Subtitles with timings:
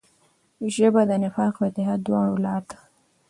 [0.75, 2.77] ژبه د نفاق او اتحاد دواړو لاره ده